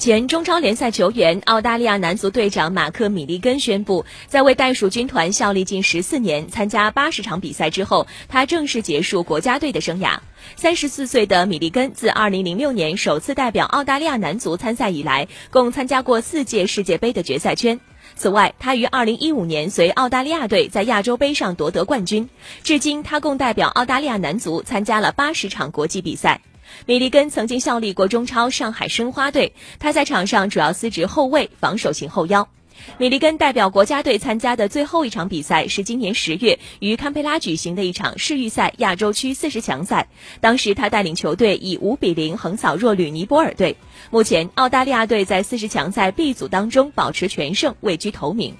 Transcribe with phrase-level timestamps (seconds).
[0.00, 10.18] 前中超联赛球员、澳大利亚男足队长马克·米利根宣布，在为袋鼠军团效力近十四年、参加八十场比赛之后，他正式结束国家队的生涯。
[10.56, 17.78] 三十四岁的米利根自二零零六年首次代表澳大利亚男足参赛以来，共参加过四届世界杯的决赛圈。
[18.16, 22.26] 此外，他于二零一五年随澳大利亚队在亚洲杯上夺得冠军。
[22.62, 26.40] 至今，他共代表澳大利亚男足参加了八十场国际比赛。
[26.86, 32.48] 米利根曾经效力过中超上海申花队，他在场上主要司职后卫、防守型后腰。
[32.96, 40.08] 米利根代表国家队参加的最后一场比赛是今年十月于堪培拉举行的一场世预赛亚洲区四十强赛，
[40.40, 43.76] 当时他带领球队以五比零横扫弱旅尼泊尔队。
[44.10, 48.54] 目前，澳大利亚队在四十强赛 B 组当中保持全胜，位居头名。